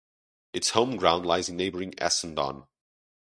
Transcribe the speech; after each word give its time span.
Its 0.51 0.71
home 0.71 0.95
ground 0.97 1.27
lies 1.27 1.47
in 1.47 1.55
neighbouring 1.57 1.91
Essendon. 2.01 2.65